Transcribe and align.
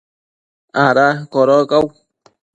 ¿ada 0.87 1.07
codocau? 1.33 1.85